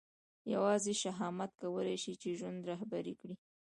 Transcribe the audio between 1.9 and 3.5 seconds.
شي چې ژوند رهبري کړي.